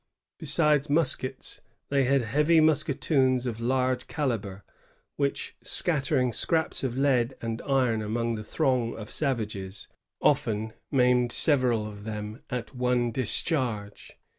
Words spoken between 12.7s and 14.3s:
one discharge.